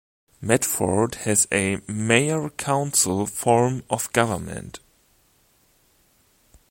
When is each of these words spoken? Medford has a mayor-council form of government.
Medford 0.41 1.13
has 1.25 1.47
a 1.51 1.77
mayor-council 1.87 3.27
form 3.27 3.83
of 3.87 4.11
government. 4.13 4.79